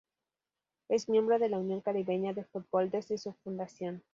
Es 0.89 1.09
miembro 1.09 1.37
de 1.37 1.47
la 1.47 1.59
Unión 1.59 1.81
Caribeña 1.81 2.33
de 2.33 2.43
Fútbol 2.43 2.89
desde 2.89 3.19
su 3.19 3.33
fundación. 3.43 4.01